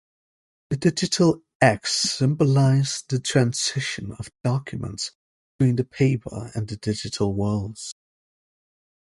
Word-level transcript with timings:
The 0.71 0.77
digital 0.77 1.43
X 1.61 1.93
symbolized 1.93 3.11
the 3.11 3.19
transition 3.19 4.13
of 4.13 4.31
documents 4.43 5.11
between 5.59 5.75
the 5.75 5.83
paper 5.83 6.49
and 6.55 6.65
digital 6.81 7.35
worlds. 7.35 7.93